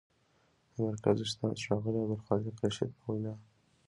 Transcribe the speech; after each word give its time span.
د 0.73 0.75
مرکز 0.85 1.17
استاد، 1.25 1.55
ښاغلي 1.65 1.99
عبدالخالق 2.03 2.55
رشید 2.63 2.91
په 2.99 3.05
وینا: 3.11 3.33